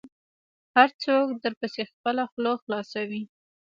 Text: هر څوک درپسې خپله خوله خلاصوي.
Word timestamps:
هر 0.75 0.89
څوک 1.03 1.25
درپسې 1.43 1.81
خپله 1.91 2.23
خوله 2.31 2.51
خلاصوي. 2.63 3.23